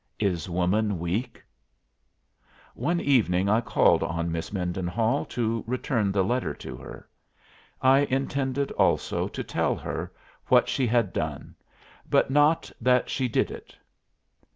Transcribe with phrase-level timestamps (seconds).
[0.19, 1.43] Is woman weak?
[2.73, 7.07] One evening I called on Miss Mendenhall to return the letter to her.
[7.83, 10.11] I intended, also, to tell her
[10.47, 11.53] what she had done
[12.09, 13.77] but not that she did it.